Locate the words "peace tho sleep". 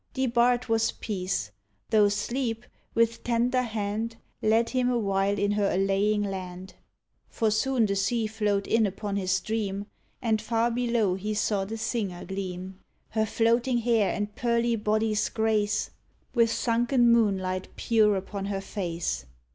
0.93-2.65